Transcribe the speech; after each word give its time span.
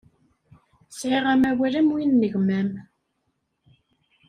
Sɛiɣ 0.97 1.25
amawal 1.33 1.73
am 1.79 1.89
win 1.93 2.11
n 2.27 2.29
gma-m. 2.33 2.71